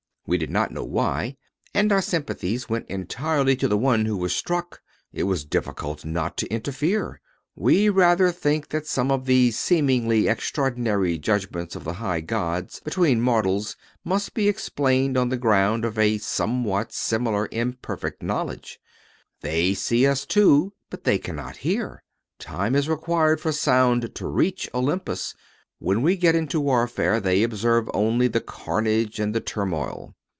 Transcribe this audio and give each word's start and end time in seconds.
We 0.27 0.37
did 0.37 0.51
not 0.51 0.71
know 0.71 0.85
why 0.85 1.35
and 1.73 1.91
our 1.91 2.01
sympathies 2.01 2.69
went 2.69 2.87
entirely 2.89 3.53
to 3.57 3.67
the 3.67 3.77
one 3.77 4.05
who 4.05 4.15
was 4.15 4.33
struck. 4.33 4.79
It 5.11 5.23
was 5.23 5.43
difficult 5.43 6.05
not 6.05 6.37
to 6.37 6.47
interfere. 6.47 7.19
We 7.53 7.89
rather 7.89 8.31
think 8.31 8.69
that 8.69 8.87
some 8.87 9.11
of 9.11 9.25
the 9.25 9.51
seemingly 9.51 10.29
extraordinary 10.29 11.17
judgments 11.17 11.75
of 11.75 11.83
the 11.83 11.93
high 11.95 12.21
gods 12.21 12.79
between 12.79 13.19
mortals 13.19 13.75
must 14.05 14.33
be 14.33 14.47
explained 14.47 15.17
on 15.17 15.27
the 15.27 15.37
ground 15.37 15.83
of 15.83 15.97
a 15.99 16.17
somewhat 16.17 16.93
similar 16.93 17.49
imperfect 17.51 18.23
knowledge. 18.23 18.79
They 19.41 19.71
too 19.71 19.75
see 19.75 20.07
us, 20.07 20.25
but 20.89 21.03
they 21.03 21.17
cannot 21.17 21.57
hear. 21.57 22.03
Time 22.39 22.73
is 22.75 22.87
required 22.87 23.41
for 23.41 23.51
sound 23.51 24.15
to 24.15 24.27
reach 24.27 24.69
Olympus. 24.73 25.35
When 25.79 26.01
we 26.03 26.15
get 26.15 26.35
into 26.35 26.61
warfare 26.61 27.19
they 27.19 27.43
observe 27.43 27.89
only 27.93 28.29
the 28.29 28.39
carnage 28.39 29.19
and 29.19 29.35
the 29.35 29.41
turmoil. 29.41 30.15